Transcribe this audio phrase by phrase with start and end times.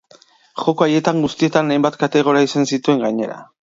[0.61, 3.45] Joko haietan guztietan, hainbat kategoria izan zituen gainera.